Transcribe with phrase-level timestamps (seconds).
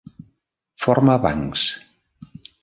[0.85, 1.67] Forma bancs.